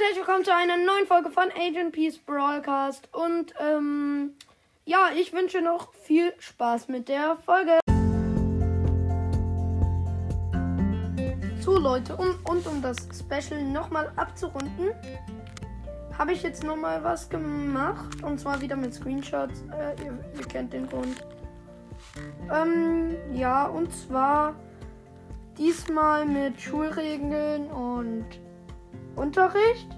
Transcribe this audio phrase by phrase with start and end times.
[0.00, 3.10] Und herzlich willkommen zu einer neuen Folge von Agent Peace Broadcast.
[3.12, 4.32] Und ähm,
[4.86, 7.80] ja, ich wünsche noch viel Spaß mit der Folge.
[11.60, 14.92] So Leute, um, und um das Special nochmal abzurunden,
[16.16, 18.22] habe ich jetzt nochmal was gemacht.
[18.22, 19.64] Und zwar wieder mit Screenshots.
[19.70, 21.26] Äh, ihr, ihr kennt den Grund.
[22.50, 24.54] Ähm, ja, und zwar
[25.58, 28.24] diesmal mit Schulregeln und
[29.20, 29.88] Unterricht.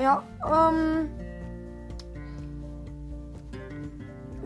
[0.00, 1.10] Ja, ähm.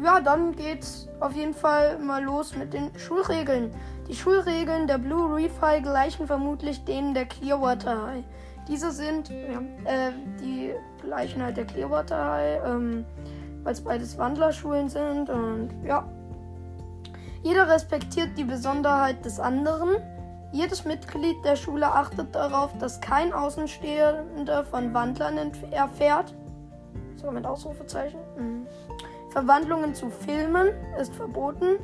[0.03, 3.73] Ja, dann geht's auf jeden Fall mal los mit den Schulregeln.
[4.09, 8.25] Die Schulregeln der Blue Reef High gleichen vermutlich denen der Clearwater High.
[8.69, 13.05] Diese sind, ja, äh, die gleichen halt der Clearwater High, ähm,
[13.65, 16.09] weil es beides Wandlerschulen sind und ja.
[17.43, 19.97] Jeder respektiert die Besonderheit des anderen.
[20.51, 26.35] Jedes Mitglied der Schule achtet darauf, dass kein Außenstehender von Wandlern erfährt.
[27.17, 28.19] So mit Ausrufezeichen.
[28.37, 28.67] Mhm.
[29.31, 30.69] Verwandlungen zu Filmen
[30.99, 31.79] ist verboten.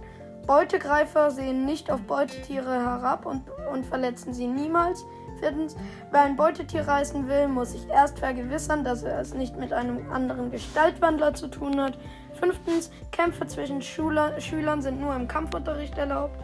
[0.46, 5.04] Beutegreifer sehen nicht auf Beutetiere herab und, und verletzen sie niemals.
[5.40, 5.76] Viertens,
[6.10, 10.10] wer ein Beutetier reißen will, muss sich erst vergewissern, dass er es nicht mit einem
[10.10, 11.98] anderen Gestaltwandler zu tun hat.
[12.34, 16.40] Fünftens, Kämpfe zwischen Schüler, Schülern sind nur im Kampfunterricht erlaubt.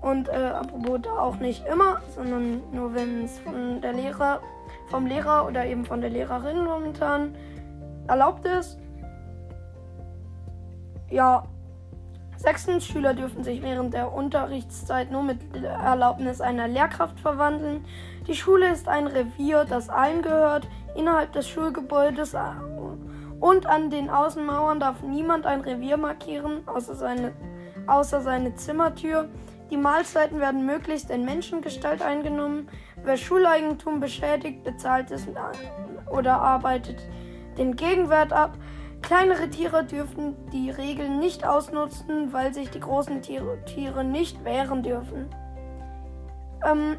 [0.00, 4.40] Und äh, apropos da auch nicht immer, sondern nur wenn es von der Lehrer,
[4.88, 7.34] vom Lehrer oder eben von der Lehrerin momentan
[8.06, 8.78] erlaubt ist.
[11.10, 11.44] Ja.
[12.36, 17.84] Sechstens, Schüler dürfen sich während der Unterrichtszeit nur mit Erlaubnis einer Lehrkraft verwandeln.
[18.28, 20.68] Die Schule ist ein Revier, das allen gehört.
[20.94, 22.38] Innerhalb des Schulgebäudes äh,
[23.40, 27.32] und an den Außenmauern darf niemand ein Revier markieren, außer seine,
[27.88, 29.28] außer seine Zimmertür.
[29.70, 32.68] Die Mahlzeiten werden möglichst in Menschengestalt eingenommen.
[33.02, 35.26] Wer Schuleigentum beschädigt, bezahlt es
[36.10, 37.00] oder arbeitet
[37.58, 38.56] den Gegenwert ab.
[39.02, 44.82] Kleinere Tiere dürfen die Regeln nicht ausnutzen, weil sich die großen Tiere, Tiere nicht wehren
[44.82, 45.28] dürfen.
[46.64, 46.96] Ähm,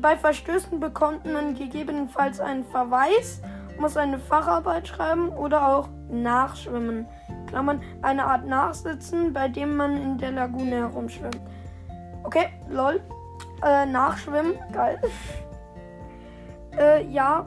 [0.00, 3.42] bei Verstößen bekommt man gegebenenfalls einen Verweis,
[3.78, 7.06] muss eine Facharbeit schreiben oder auch nachschwimmen.
[7.50, 11.40] Klammern, eine Art Nachsitzen, bei dem man in der Lagune herumschwimmt.
[12.22, 13.00] Okay, lol.
[13.64, 15.00] Äh, nachschwimmen, geil.
[16.78, 17.46] äh, ja.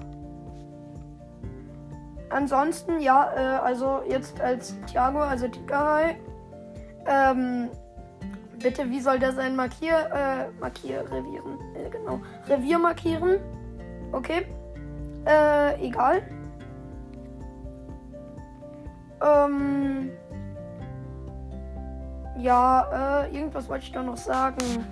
[2.29, 6.17] Ansonsten, ja, äh, also jetzt als Thiago, also Tigerhai.
[7.05, 7.69] Ähm,
[8.61, 9.55] bitte, wie soll der sein?
[9.55, 11.59] Markier, äh, Markier, Revieren.
[11.75, 12.19] Äh, genau.
[12.47, 13.39] Revier markieren.
[14.11, 14.47] Okay.
[15.25, 16.23] Äh, egal.
[19.23, 20.11] Ähm.
[22.37, 24.85] Ja, äh, irgendwas wollte ich da noch sagen.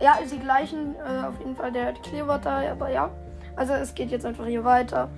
[0.00, 3.10] Ja, sie gleichen äh, auf jeden Fall der Clearwater, aber ja.
[3.56, 5.10] Also es geht jetzt einfach hier weiter.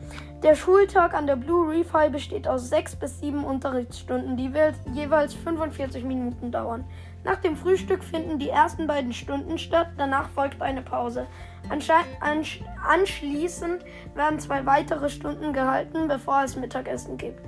[0.42, 4.50] Der Schultag an der Blue Reef High besteht aus sechs bis sieben Unterrichtsstunden, die
[4.92, 6.84] jeweils 45 Minuten dauern.
[7.22, 11.28] Nach dem Frühstück finden die ersten beiden Stunden statt, danach folgt eine Pause.
[11.68, 13.84] Ansch anschließend
[14.16, 17.40] werden zwei weitere Stunden gehalten, bevor es Mittagessen gibt.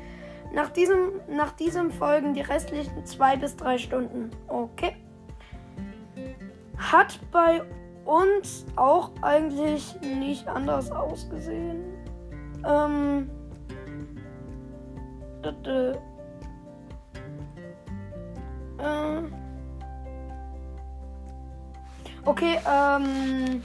[0.55, 4.31] Nach diesem, nach diesem folgen die restlichen zwei bis drei Stunden.
[4.47, 4.97] Okay.
[6.79, 7.63] Hat bei
[8.05, 11.83] uns auch eigentlich nicht anders ausgesehen.
[12.65, 13.29] Ähm.
[15.43, 15.97] Äh, äh,
[22.25, 23.63] okay, ähm.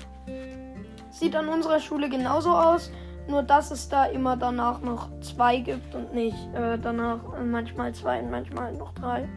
[1.12, 2.92] Sieht an unserer Schule genauso aus.
[3.30, 8.20] Nur dass es da immer danach noch zwei gibt und nicht äh, danach manchmal zwei
[8.20, 9.30] und manchmal noch drei.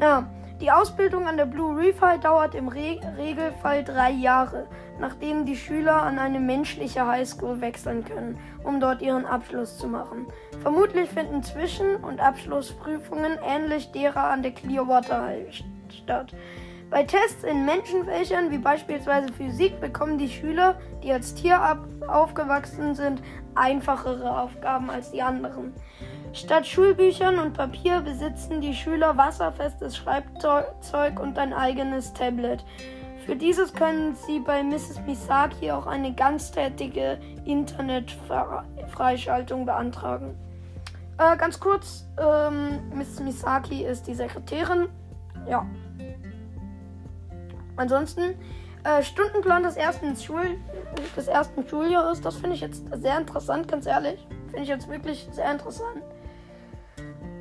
[0.00, 0.26] Ja,
[0.60, 4.66] die Ausbildung an der Blue Reef High dauert im Re Regelfall drei Jahre,
[4.98, 10.26] nachdem die Schüler an eine menschliche Highschool wechseln können, um dort ihren Abschluss zu machen.
[10.60, 16.34] Vermutlich finden Zwischen- und Abschlussprüfungen ähnlich derer an der Clearwater High statt.
[16.92, 21.58] Bei Tests in Menschenfächern wie beispielsweise Physik bekommen die Schüler, die als Tier
[22.06, 23.22] aufgewachsen sind,
[23.54, 25.72] einfachere Aufgaben als die anderen.
[26.34, 32.62] Statt Schulbüchern und Papier besitzen die Schüler wasserfestes Schreibzeug und ein eigenes Tablet.
[33.24, 35.00] Für dieses können sie bei Mrs.
[35.06, 40.36] Misaki auch eine ganztätige Internetfreischaltung beantragen.
[41.16, 43.20] Äh, ganz kurz, ähm, Mrs.
[43.20, 44.88] Misaki ist die Sekretärin.
[45.48, 45.64] Ja.
[47.76, 48.34] Ansonsten,
[48.84, 50.58] äh, Stundenplan des ersten, Schul
[51.16, 54.26] des ersten Schuljahres, das finde ich jetzt sehr interessant, ganz ehrlich.
[54.48, 56.02] Finde ich jetzt wirklich sehr interessant.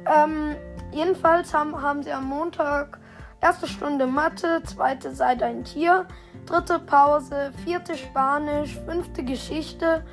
[0.05, 0.55] Ähm,
[0.91, 2.99] jedenfalls haben, haben sie am Montag
[3.41, 6.05] erste Stunde Mathe, zweite Seite ein Tier,
[6.45, 10.03] dritte Pause, vierte Spanisch, fünfte Geschichte,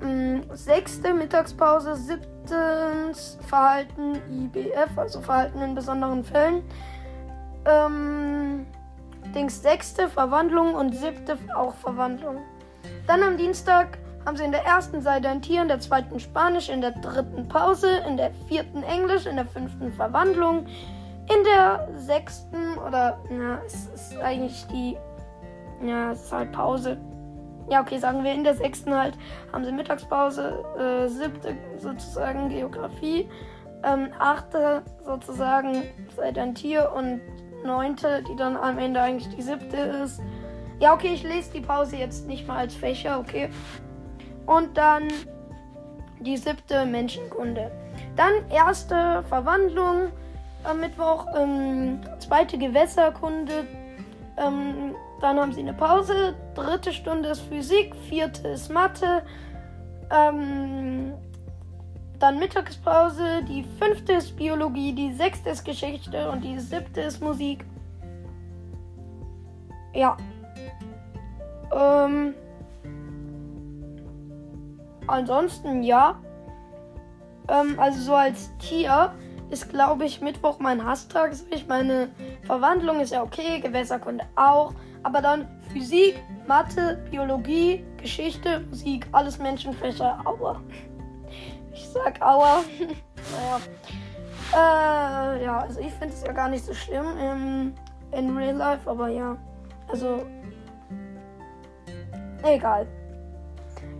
[0.00, 6.62] mh, sechste Mittagspause, siebtens Verhalten IBF, also Verhalten in besonderen Fällen.
[7.64, 8.66] Ähm,
[9.34, 12.38] Dings sechste Verwandlung und siebte auch Verwandlung.
[13.06, 16.68] Dann am Dienstag haben sie in der ersten Seite ein Tier, in der zweiten Spanisch,
[16.68, 20.66] in der dritten Pause, in der vierten Englisch, in der fünften Verwandlung,
[21.34, 24.96] in der sechsten oder na, es ist eigentlich die
[25.82, 26.98] ja, es ist halt Pause.
[27.70, 29.16] Ja, okay, sagen wir in der sechsten halt
[29.52, 33.28] haben sie Mittagspause, äh, siebte sozusagen Geografie,
[33.84, 35.84] ähm, achte sozusagen
[36.16, 37.20] seid ein Tier und
[37.64, 40.20] neunte, die dann am Ende eigentlich die siebte ist.
[40.78, 43.50] Ja, okay, ich lese die Pause jetzt nicht mal als Fächer, okay.
[44.46, 45.08] Und dann
[46.20, 47.70] die siebte Menschenkunde.
[48.16, 50.10] Dann erste Verwandlung
[50.64, 53.66] am Mittwoch, ähm, zweite Gewässerkunde,
[54.36, 59.22] ähm, dann haben sie eine Pause, dritte Stunde ist Physik, vierte ist Mathe,
[60.10, 61.14] ähm,
[62.20, 67.64] dann Mittagspause, die fünfte ist Biologie, die sechste ist Geschichte und die siebte ist Musik.
[69.94, 70.16] Ja.
[71.72, 72.34] Ähm.
[75.06, 76.20] Ansonsten ja.
[77.48, 79.12] Ähm, also so als Tier
[79.50, 81.32] ist, glaube ich, Mittwoch mein Hasstag.
[81.50, 82.10] Ich meine,
[82.44, 84.74] Verwandlung ist ja okay, Gewässerkunde auch.
[85.02, 90.60] Aber dann Physik, Mathe, Biologie, Geschichte, Musik, alles Menschenfächer, aua.
[91.72, 92.62] Ich sag aua.
[93.32, 93.60] naja.
[94.52, 97.74] Äh, ja, also ich finde es ja gar nicht so schlimm im,
[98.12, 99.36] in Real Life, aber ja.
[99.88, 100.26] Also.
[102.42, 102.86] Egal.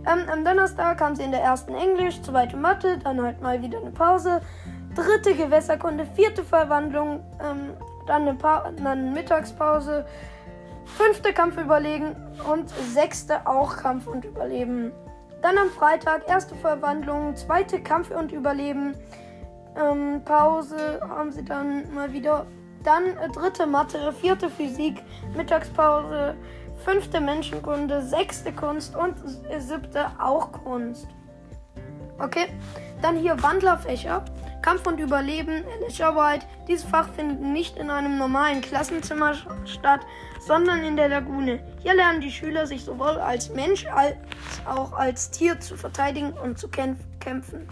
[0.07, 3.79] Ähm, am Donnerstag kam sie in der ersten Englisch, zweite Mathe, dann halt mal wieder
[3.79, 4.41] eine Pause.
[4.95, 7.73] Dritte Gewässerkunde, vierte Verwandlung, ähm,
[8.07, 8.37] dann eine,
[8.83, 10.05] dann Mittagspause,
[10.85, 12.15] fünfte Kampf überlegen
[12.51, 14.91] und sechste auch Kampf und Überleben.
[15.41, 18.95] Dann am Freitag erste Verwandlung, zweite Kampf und Überleben.
[19.75, 22.45] Ähm, Pause haben sie dann mal wieder.
[22.83, 25.01] Dann äh, dritte Mathe, vierte Physik,
[25.35, 26.35] Mittagspause,
[26.83, 29.15] fünfte Menschenkunde, sechste Kunst und
[29.59, 31.07] siebte auch Kunst.
[32.19, 32.47] Okay,
[33.01, 34.23] dann hier Wandlerfächer.
[34.61, 36.45] Kampf und Überleben, Alicia White.
[36.67, 39.33] Dieses Fach findet nicht in einem normalen Klassenzimmer
[39.65, 40.01] statt,
[40.39, 41.59] sondern in der Lagune.
[41.81, 44.15] Hier lernen die Schüler sich sowohl als Mensch als
[44.65, 47.67] auch als Tier zu verteidigen und zu kämpfen.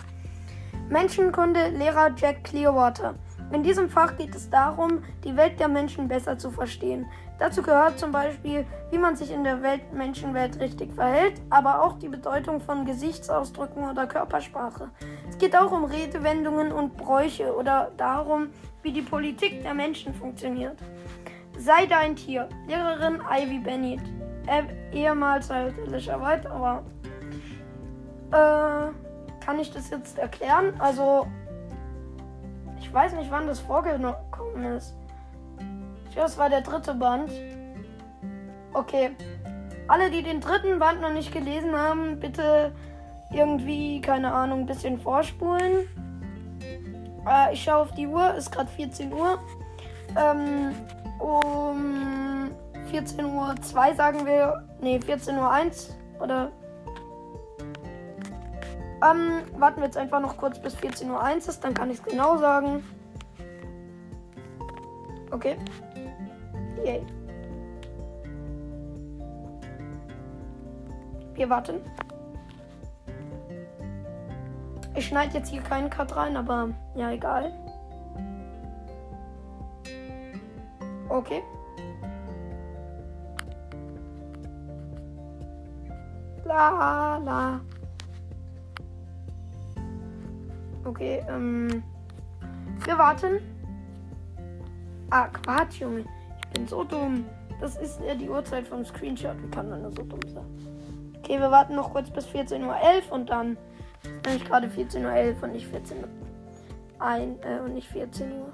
[0.90, 3.16] Menschenkunde Lehrer Jack Clearwater.
[3.52, 7.06] In diesem Fach geht es darum, die Welt der Menschen besser zu verstehen.
[7.40, 11.98] Dazu gehört zum Beispiel, wie man sich in der Welt Menschenwelt richtig verhält, aber auch
[11.98, 14.90] die Bedeutung von Gesichtsausdrücken oder Körpersprache.
[15.30, 18.50] Es geht auch um Redewendungen und Bräuche oder darum,
[18.84, 20.78] wie die Politik der Menschen funktioniert.
[21.58, 22.50] Sei dein Tier.
[22.68, 24.02] Lehrerin Ivy Bennett.
[24.48, 26.84] Äh, ehemals halt White, aber
[28.32, 30.74] äh, kann ich das jetzt erklären?
[30.80, 31.28] Also,
[32.80, 34.96] ich weiß nicht, wann das vorgekommen ist.
[36.10, 37.32] Ich glaube, es war der dritte Band.
[38.74, 39.12] Okay.
[39.88, 42.72] Alle, die den dritten Band noch nicht gelesen haben, bitte
[43.32, 45.88] irgendwie, keine Ahnung, ein bisschen vorspulen.
[47.28, 49.40] Äh, ich schaue auf die Uhr, ist gerade 14 Uhr.
[50.18, 50.74] Ähm,
[51.20, 52.50] um
[52.90, 54.68] 14 Uhr 2 sagen wir.
[54.82, 56.52] Ne, 14 Uhr 1 oder.
[59.02, 62.00] Ähm, warten wir jetzt einfach noch kurz bis 14 Uhr 1 ist, dann kann ich
[62.00, 62.84] es genau sagen.
[65.32, 65.58] Okay.
[66.86, 67.06] Yay.
[71.34, 71.82] Wir warten.
[74.96, 77.54] Ich schneide jetzt hier keinen Cut rein, aber ja, egal.
[81.08, 81.42] Okay.
[86.44, 87.62] La la.
[90.84, 91.84] Okay, ähm.
[92.86, 93.40] Wir warten.
[95.12, 96.06] Ah, Quatsch, Junge.
[96.50, 97.26] Ich bin so dumm.
[97.62, 99.36] Das ist ja die Uhrzeit vom Screenshot.
[99.44, 100.46] Wie kann man nur so dumm sein?
[101.20, 103.56] Okay, wir warten noch kurz bis 14.11 Uhr und dann
[104.02, 106.04] ist nämlich gerade 14.11 Uhr und nicht 14 Uhr.
[106.98, 108.52] Ein, äh, und nicht 14 Uhr.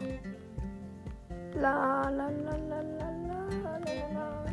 [1.53, 3.77] La la la la la la la
[4.13, 4.45] la.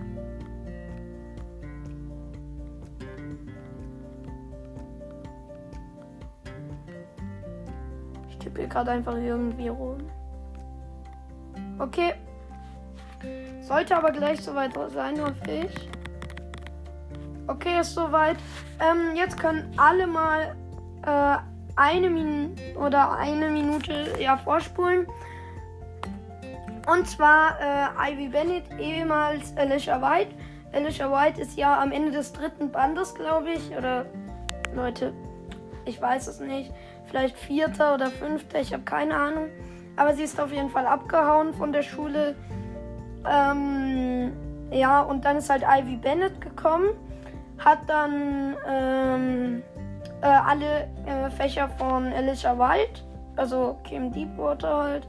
[8.29, 9.99] Ich tippe gerade einfach irgendwie rum.
[11.81, 12.15] Okay.
[13.63, 15.89] Sollte aber gleich soweit sein, hoffe ich.
[17.47, 18.37] Okay, ist soweit.
[18.81, 20.55] Ähm, jetzt können alle mal
[21.07, 21.37] äh,
[21.77, 25.07] eine Minute oder eine Minute ja vorspulen.
[26.93, 30.35] Und zwar äh, Ivy Bennett, ehemals Alicia White.
[30.73, 33.77] Alicia White ist ja am Ende des dritten Bandes, glaube ich.
[33.77, 34.07] Oder
[34.75, 35.13] Leute,
[35.85, 36.73] ich weiß es nicht.
[37.07, 39.49] Vielleicht vierter oder fünfter, ich habe keine Ahnung.
[39.97, 42.35] Aber sie ist auf jeden Fall abgehauen von der Schule.
[43.29, 44.33] Ähm,
[44.71, 46.91] ja, und dann ist halt Ivy Bennett gekommen.
[47.59, 49.63] Hat dann ähm,
[50.23, 53.03] äh, alle äh, Fächer von Alicia White,
[53.37, 55.09] also Kim Deepwater halt,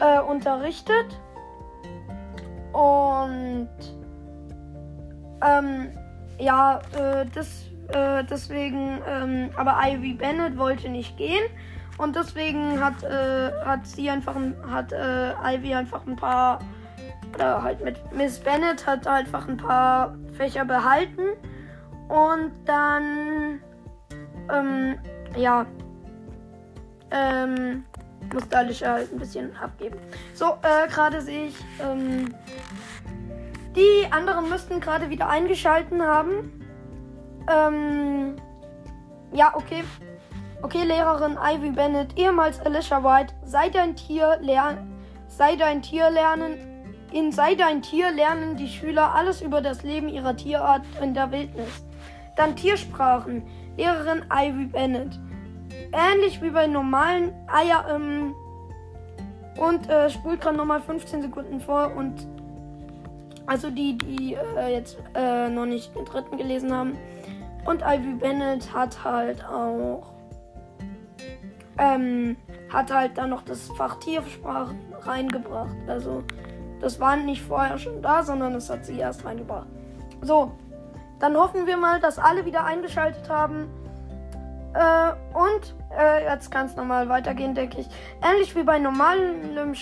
[0.00, 1.18] äh, unterrichtet.
[2.72, 3.68] Und
[5.44, 5.90] ähm,
[6.38, 11.44] ja, äh, das, äh, deswegen, ähm, aber Ivy Bennett wollte nicht gehen.
[11.98, 14.34] Und deswegen hat, äh, hat sie einfach,
[14.68, 16.58] hat Ivy einfach ein paar,
[17.34, 21.22] oder halt mit Miss Bennett hat einfach ein paar Fächer behalten.
[22.08, 23.60] Und dann,
[24.52, 24.98] ähm,
[25.36, 25.66] ja,
[27.10, 27.84] ähm,
[28.32, 29.98] musste Alicia halt ein bisschen abgeben.
[30.34, 32.34] So, äh, gerade sehe ich, ähm,
[33.76, 36.62] die anderen müssten gerade wieder eingeschalten haben.
[37.50, 38.36] Ähm,
[39.32, 39.84] ja, okay.
[40.62, 44.94] Okay, Lehrerin Ivy Bennett, ehemals Alicia White, sei dein Tier lernen,
[45.26, 46.71] sei dein Tier lernen.
[47.12, 51.30] In Sei dein Tier lernen die Schüler alles über das Leben ihrer Tierart in der
[51.30, 51.84] Wildnis.
[52.36, 53.42] Dann Tiersprachen.
[53.76, 55.18] Lehrerin Ivy Bennett.
[55.92, 57.86] Ähnlich wie bei normalen Eier.
[57.94, 58.34] Ähm,
[59.58, 62.26] und äh, spult gerade nochmal 15 Sekunden vor und
[63.46, 66.96] also die, die äh, jetzt äh, noch nicht den dritten gelesen haben.
[67.66, 70.12] Und Ivy Bennett hat halt auch
[71.78, 72.36] ähm,
[72.72, 75.76] hat halt dann noch das Fach Tiersprache reingebracht.
[75.86, 76.22] Also
[76.82, 79.68] das war nicht vorher schon da, sondern das hat sie erst reingebracht.
[80.20, 80.52] So,
[81.20, 83.70] dann hoffen wir mal, dass alle wieder eingeschaltet haben.
[84.74, 87.88] Äh, und äh, jetzt kann es nochmal weitergehen, denke ich.
[88.22, 89.74] Ähnlich wie bei normalem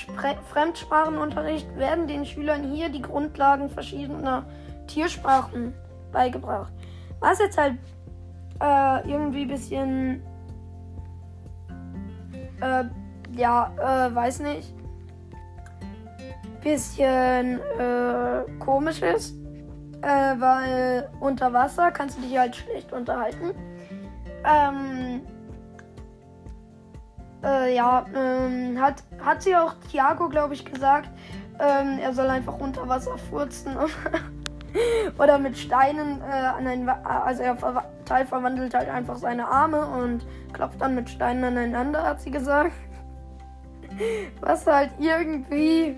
[0.52, 4.44] Fremdsprachenunterricht werden den Schülern hier die Grundlagen verschiedener
[4.86, 5.72] Tiersprachen
[6.12, 6.72] beigebracht.
[7.20, 7.78] Was jetzt halt
[8.60, 10.22] äh, irgendwie ein bisschen,
[12.60, 12.84] äh,
[13.36, 14.74] ja, äh, weiß nicht,
[16.60, 19.34] bisschen äh, komisch ist,
[20.02, 23.52] äh, weil unter Wasser kannst du dich halt schlecht unterhalten.
[24.44, 25.22] Ähm,
[27.42, 31.08] äh, ja, ähm, hat, hat sie auch Thiago, glaube ich, gesagt,
[31.58, 33.76] ähm, er soll einfach unter Wasser furzen
[35.18, 37.56] oder mit Steinen äh, an ein, also er
[38.04, 42.72] Teil verwandelt halt einfach seine Arme und klopft dann mit Steinen aneinander, hat sie gesagt.
[44.40, 45.96] Was halt irgendwie,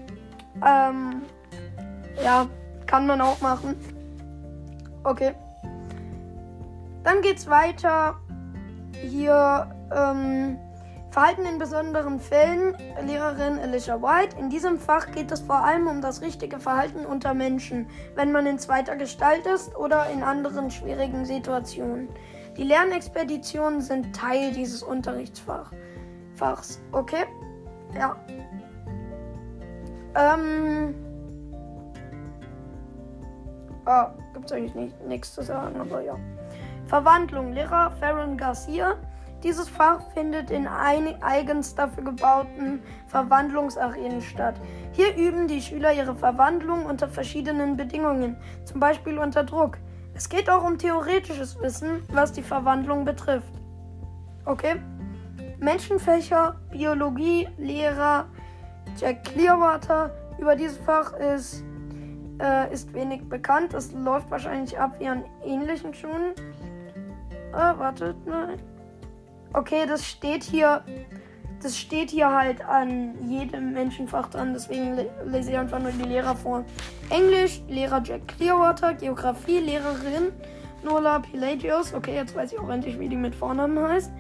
[0.57, 1.23] ähm,
[2.23, 2.47] ja,
[2.87, 3.77] kann man auch machen.
[5.05, 5.35] Okay.
[7.05, 8.17] Dann geht's weiter.
[9.01, 10.59] Hier, ähm,
[11.13, 12.75] Verhalten in besonderen Fällen,
[13.07, 14.35] Lehrerin Alicia White.
[14.39, 18.47] In diesem Fach geht es vor allem um das richtige Verhalten unter Menschen, wenn man
[18.47, 22.09] in zweiter Gestalt ist oder in anderen schwierigen Situationen.
[22.57, 26.81] Die Lernexpeditionen sind Teil dieses Unterrichtsfachs.
[26.93, 27.25] Okay?
[27.95, 28.17] Ja.
[30.15, 30.95] Ähm.
[33.85, 36.17] Ah, gibt's eigentlich nichts zu sagen, aber ja.
[36.87, 37.53] Verwandlung.
[37.53, 38.97] Lehrer Farron Garcia
[39.43, 44.55] dieses Fach findet in eigens dafür gebauten Verwandlungsarenen statt.
[44.93, 49.79] Hier üben die Schüler ihre Verwandlung unter verschiedenen Bedingungen, zum Beispiel unter Druck.
[50.15, 53.53] Es geht auch um theoretisches Wissen, was die Verwandlung betrifft.
[54.45, 54.77] Okay?
[55.59, 58.27] Menschenfächer, Biologie, Lehrer,
[58.99, 60.11] Jack Clearwater.
[60.39, 61.63] Über dieses Fach ist,
[62.41, 63.75] äh, ist wenig bekannt.
[63.75, 66.35] Es läuft wahrscheinlich ab wie an ähnlichen Schulen.
[67.53, 68.59] Äh, wartet, nein.
[69.53, 70.83] Okay, das steht hier.
[71.63, 76.35] Das steht hier halt an jedem Menschenfach dran, deswegen lese ich einfach nur die Lehrer
[76.35, 76.65] vor.
[77.09, 80.33] Englisch, Lehrer Jack Clearwater, Geografie, Lehrerin
[80.83, 81.95] Nola Pelagios.
[81.95, 84.11] Okay, jetzt weiß ich auch endlich, wie die mit Vornamen heißt.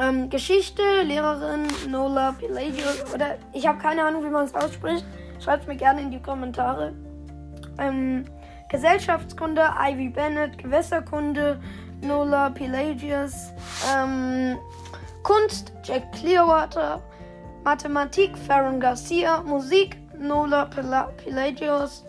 [0.00, 3.12] Ähm, Geschichte, Lehrerin Nola Pelagios.
[3.12, 5.04] Oder ich habe keine Ahnung, wie man es ausspricht.
[5.42, 6.94] Schreibt mir gerne in die Kommentare.
[7.78, 8.24] Ähm,
[8.68, 11.58] Gesellschaftskunde, Ivy Bennett, Gewässerkunde,
[12.02, 13.50] Nola Pelagius,
[13.92, 14.58] ähm,
[15.22, 17.02] Kunst Jack Clearwater,
[17.64, 22.04] Mathematik Farron Garcia, Musik Nola Pelagius,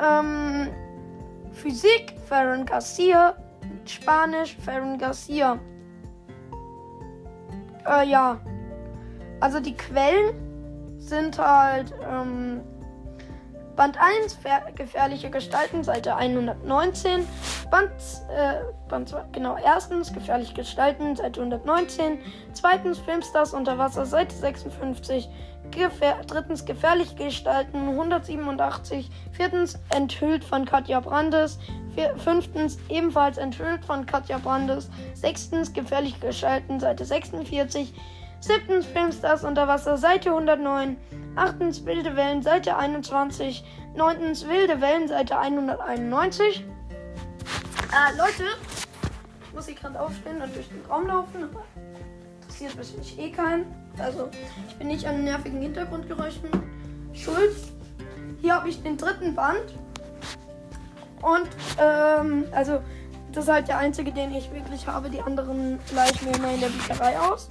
[0.00, 0.68] ähm,
[1.52, 3.34] Physik Farron Garcia,
[3.84, 5.58] Spanisch Farron Garcia.
[7.88, 8.38] Äh, ja.
[9.40, 10.34] Also die Quellen
[10.98, 12.60] sind halt ähm,
[13.76, 14.38] Band 1,
[14.74, 17.24] gefährliche Gestalten, Seite 119.
[17.70, 17.92] Band,
[18.36, 18.54] äh,
[18.88, 22.18] Band 2, genau, erstens, gefährliche Gestalten, Seite 119.
[22.52, 25.28] Zweitens, Filmstars unter Wasser, Seite 56.
[25.70, 29.10] Gefähr drittens gefährlich gestalten 187.
[29.30, 31.60] Viertens enthüllt von Katja Brandes.
[31.98, 34.88] Vier fünftens ebenfalls enthüllt von Katja Brandes.
[35.14, 37.92] Sechstens gefährlich gestalten Seite 46.
[38.38, 40.96] Siebtens Filmstars unter Wasser Seite 109.
[41.34, 43.64] Achtens wilde Wellen Seite 21.
[43.96, 46.64] Neuntens wilde Wellen Seite 191.
[47.90, 48.44] Äh, Leute,
[49.48, 51.64] ich muss hier gerade aufstehen und durch den Raum laufen, aber
[52.42, 53.66] interessiert wahrscheinlich eh keinen.
[53.98, 54.28] Also,
[54.68, 56.48] ich bin nicht an nervigen Hintergrundgeräuschen
[57.12, 57.56] schuld.
[58.40, 59.74] Hier habe ich den dritten Band.
[61.22, 61.48] Und,
[61.80, 62.80] ähm, also,
[63.32, 65.10] das ist halt der einzige, den ich wirklich habe.
[65.10, 67.50] Die anderen leihe ich mir immer in der Bücherei aus.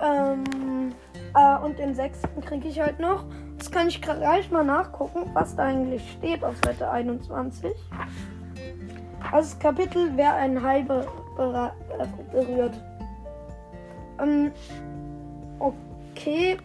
[0.00, 0.94] Ähm,
[1.34, 3.24] äh, und den sechsten kriege ich halt noch.
[3.52, 7.74] Jetzt kann ich gleich mal nachgucken, was da eigentlich steht auf Seite 21.
[9.32, 11.06] Also das Kapitel, wer ein Hai be
[12.32, 12.74] berührt.
[14.20, 14.52] Ähm,
[15.58, 16.58] okay.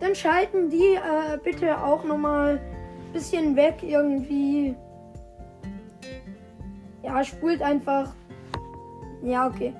[0.00, 2.60] Dann schalten die äh, bitte auch nochmal
[3.16, 4.76] bisschen weg irgendwie.
[7.02, 8.12] Ja, spult einfach.
[9.22, 9.72] Ja, okay.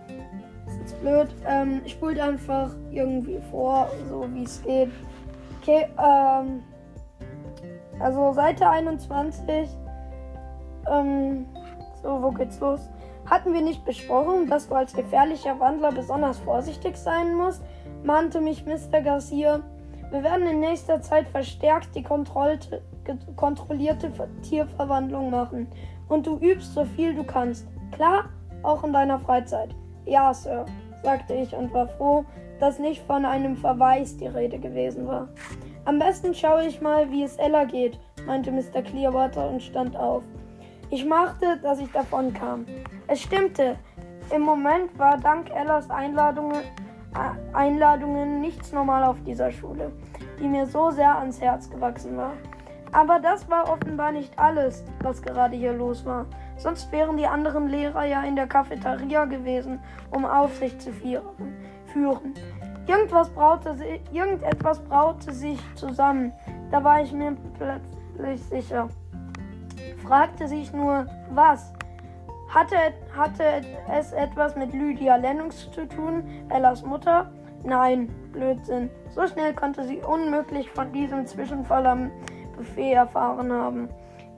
[0.85, 1.29] Ist blöd.
[1.47, 4.91] Ähm, spult einfach irgendwie vor, so wie es geht.
[5.61, 6.63] Okay, ähm.
[8.01, 9.69] Also Seite 21.
[10.91, 11.47] Ähm,
[12.03, 12.89] so, wo geht's los?
[13.27, 17.63] Hatten wir nicht besprochen, dass du als gefährlicher Wandler besonders vorsichtig sein musst?
[18.03, 19.03] mahnte mich Mr.
[19.03, 19.61] Garcia.
[20.11, 22.05] Wir werden in nächster Zeit verstärkt die
[23.37, 25.69] kontrollierte Tierverwandlung machen.
[26.09, 27.67] Und du übst so viel du kannst.
[27.93, 28.31] Klar?
[28.63, 29.75] Auch in deiner Freizeit.
[30.05, 30.67] Ja, Sir,
[31.03, 32.25] sagte ich und war froh,
[32.61, 35.29] dass nicht von einem Verweis die Rede gewesen war.
[35.85, 38.83] Am besten schaue ich mal, wie es Ella geht, meinte Mr.
[38.83, 40.25] Clearwater und stand auf.
[40.91, 42.65] Ich machte, dass ich davon kam.
[43.07, 43.77] Es stimmte.
[44.35, 46.63] Im Moment war dank Ellas Einladungen,
[47.15, 49.93] äh, Einladungen nichts normal auf dieser Schule,
[50.41, 52.33] die mir so sehr ans Herz gewachsen war.
[52.97, 56.25] Aber das war offenbar nicht alles, was gerade hier los war.
[56.57, 59.81] Sonst wären die anderen Lehrer ja in der Cafeteria gewesen,
[60.11, 62.33] um Aufsicht zu führen.
[62.87, 63.77] Irgendwas braute,
[64.13, 66.33] irgendetwas braute sich zusammen.
[66.71, 68.89] Da war ich mir plötzlich sicher
[70.07, 71.73] fragte sich nur, was?
[72.49, 72.77] Hatte,
[73.17, 77.31] hatte es etwas mit Lydia Lennox zu tun, Ellas Mutter?
[77.65, 78.89] Nein, Blödsinn.
[79.11, 82.11] So schnell konnte sie unmöglich von diesem Zwischenfall am
[82.57, 83.89] Buffet erfahren haben.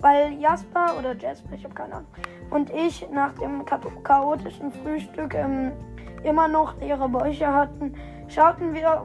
[0.01, 2.09] Weil Jasper oder Jasper, ich habe keine Ahnung,
[2.51, 3.65] und ich nach dem
[4.03, 5.73] chaotischen Frühstück ähm,
[6.23, 7.95] immer noch leere Bäuche hatten,
[8.29, 9.03] schauten wir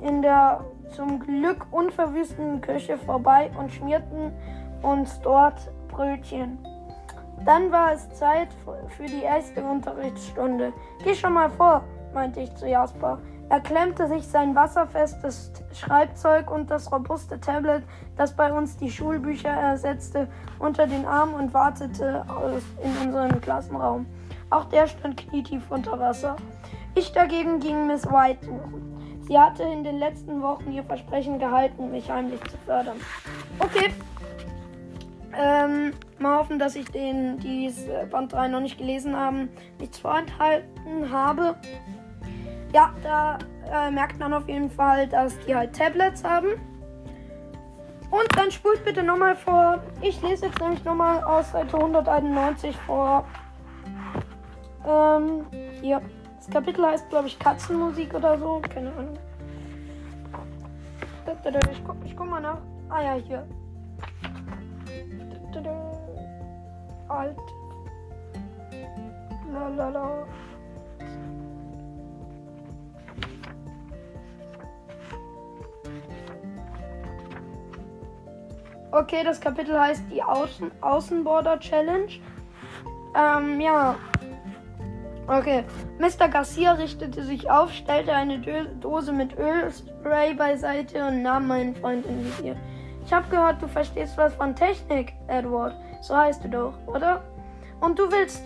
[0.00, 4.32] in der zum Glück unverwüsteten Küche vorbei und schmierten
[4.82, 6.58] uns dort Brötchen.
[7.44, 8.48] Dann war es Zeit
[8.88, 10.72] für die erste Unterrichtsstunde.
[11.02, 11.82] Geh schon mal vor,
[12.14, 13.18] meinte ich zu Jasper.
[13.52, 17.82] Er klemmte sich sein wasserfestes Schreibzeug und das robuste Tablet,
[18.16, 20.26] das bei uns die Schulbücher ersetzte,
[20.58, 22.24] unter den Arm und wartete
[22.82, 24.06] in unseren Klassenraum.
[24.48, 26.36] Auch der stand knietief unter Wasser.
[26.94, 29.20] Ich dagegen ging Miss White suchen.
[29.28, 32.96] Sie hatte in den letzten Wochen ihr Versprechen gehalten, mich heimlich zu fördern.
[33.58, 33.92] Okay,
[35.38, 37.70] ähm, mal hoffen, dass ich den, die
[38.10, 41.56] Band 3 noch nicht gelesen haben, nichts vorenthalten habe.
[42.72, 43.38] Ja, da
[43.70, 46.48] äh, merkt man auf jeden Fall, dass die halt Tablets haben.
[48.10, 49.82] Und dann spult bitte nochmal vor.
[50.00, 53.24] Ich lese jetzt nämlich nochmal aus Seite 191 vor.
[54.86, 55.46] Ähm,
[55.80, 56.00] hier.
[56.36, 58.60] Das Kapitel heißt, glaube ich, Katzenmusik oder so.
[58.74, 59.18] Keine Ahnung.
[61.70, 62.58] Ich guck, ich guck mal nach.
[62.90, 63.46] Ah ja, hier.
[67.08, 67.38] Alt.
[69.52, 70.26] Lalala.
[78.92, 82.12] Okay, das Kapitel heißt die Außen Außenborder Challenge.
[83.16, 83.96] Ähm, ja.
[85.26, 85.64] Okay.
[85.98, 86.28] Mr.
[86.28, 88.38] Garcia richtete sich auf, stellte eine
[88.80, 92.54] Dose mit Ölspray beiseite und nahm meinen Freund in Visier.
[93.06, 95.74] Ich habe gehört, du verstehst was von Technik, Edward.
[96.02, 97.22] So heißt du doch, oder?
[97.80, 98.42] Und du willst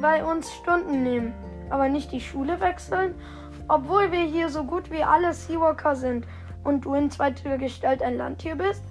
[0.00, 1.34] bei uns Stunden nehmen,
[1.70, 3.16] aber nicht die Schule wechseln?
[3.66, 6.24] Obwohl wir hier so gut wie alle Seawalker sind
[6.62, 8.84] und du in zweiter Gestalt ein Landtier bist?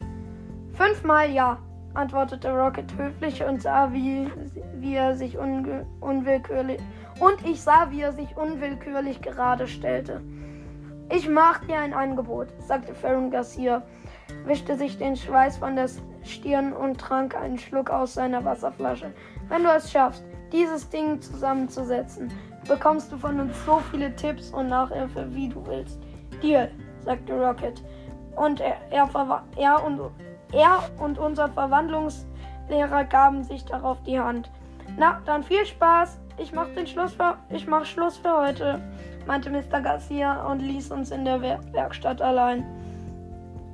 [0.81, 1.59] Fünfmal ja,
[1.93, 4.31] antwortete Rocket höflich und sah, wie,
[4.77, 6.79] wie er sich unwillkürlich
[7.19, 10.23] und ich sah, wie er sich unwillkürlich gerade stellte.
[11.11, 13.83] Ich mach dir ein Angebot, sagte Farron Garcia
[14.45, 15.87] wischte sich den Schweiß von der
[16.23, 19.13] Stirn und trank einen Schluck aus seiner Wasserflasche.
[19.49, 22.31] Wenn du es schaffst, dieses Ding zusammenzusetzen,
[22.67, 25.99] bekommst du von uns so viele Tipps und Nachhilfe, wie du willst.
[26.41, 26.71] Deal.
[27.01, 27.83] sagte Rocket.
[28.35, 29.09] Und er, er,
[29.57, 29.99] er, und,
[30.51, 34.49] er und unser Verwandlungslehrer gaben sich darauf die Hand.
[34.97, 36.19] Na, dann viel Spaß.
[36.37, 38.81] Ich mach den Schluss für, ich mach Schluss für heute,
[39.27, 39.81] meinte Mr.
[39.81, 42.65] Garcia und ließ uns in der Werkstatt allein.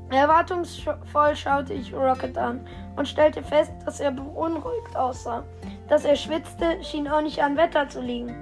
[0.10, 5.44] Erwartungsvoll schaute ich Rocket an und stellte fest, dass er beunruhigt aussah.
[5.90, 8.36] Dass er schwitzte, schien auch nicht am Wetter zu liegen.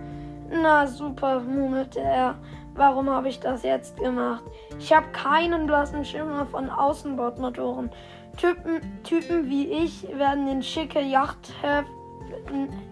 [0.50, 2.36] Na super, murmelte er.
[2.76, 4.44] Warum habe ich das jetzt gemacht?
[4.78, 7.90] Ich habe keinen blassen Schimmer von Außenbordmotoren.
[8.38, 11.88] Typen, Typen wie ich werden in schicke Yachthäfen,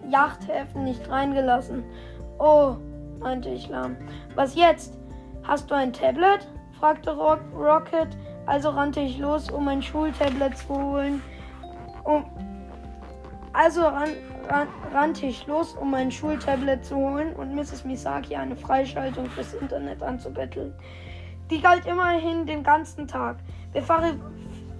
[0.08, 1.84] Yachthäfen nicht reingelassen.
[2.38, 2.76] Oh,
[3.18, 3.96] meinte ich lahm.
[4.34, 4.98] Was jetzt?
[5.42, 6.48] Hast du ein Tablet?
[6.78, 11.22] fragte Rocket also rannte ich los, um mein Schultablet zu holen.
[12.04, 12.24] Um,
[13.52, 14.10] also ran,
[14.48, 17.84] ran, rannte ich los, um mein Schultablet zu holen und Mrs.
[17.84, 20.74] Misaki eine Freischaltung fürs Internet anzubetteln.
[21.50, 23.36] Die galt immerhin den ganzen Tag.
[23.72, 23.82] Wir,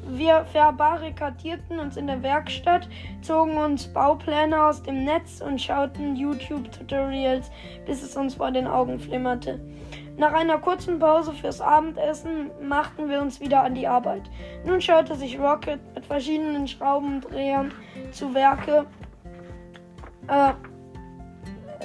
[0.08, 2.88] wir verbarrikadierten uns in der Werkstatt,
[3.22, 7.50] zogen uns Baupläne aus dem Netz und schauten YouTube-Tutorials,
[7.86, 9.60] bis es uns vor den Augen flimmerte.
[10.16, 14.22] Nach einer kurzen Pause fürs Abendessen machten wir uns wieder an die Arbeit.
[14.64, 17.72] Nun schaute sich Rocket mit verschiedenen Schraubendrehern
[18.12, 18.86] zu Werke.
[20.28, 20.52] Äh,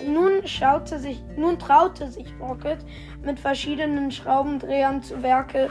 [0.07, 2.79] nun schaute sich, nun traute sich Rocket
[3.23, 5.69] mit verschiedenen Schraubendrehern zu Werke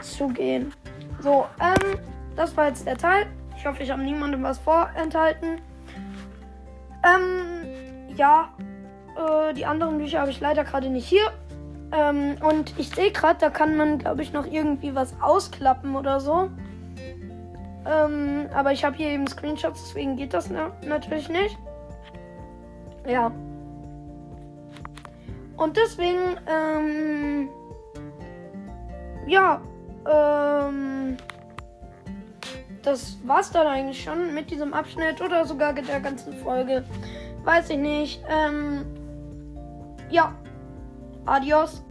[0.00, 0.72] zu gehen.
[1.20, 1.98] So, ähm,
[2.36, 3.26] das war jetzt der Teil.
[3.56, 5.60] Ich hoffe, ich habe niemandem was vorenthalten.
[7.04, 8.50] Ähm, ja,
[9.16, 11.32] äh, die anderen Bücher habe ich leider gerade nicht hier.
[11.92, 16.20] Ähm, und ich sehe gerade, da kann man, glaube ich, noch irgendwie was ausklappen oder
[16.20, 16.50] so.
[17.86, 21.56] Ähm, aber ich habe hier eben Screenshots, deswegen geht das na natürlich nicht.
[23.06, 23.30] Ja.
[25.56, 27.48] Und deswegen, ähm,
[29.26, 29.60] ja,
[30.08, 31.16] ähm,
[32.82, 36.84] das war's dann eigentlich schon mit diesem Abschnitt oder sogar der ganzen Folge.
[37.44, 38.22] Weiß ich nicht.
[38.28, 38.86] Ähm,
[40.10, 40.34] ja.
[41.24, 41.82] Adios.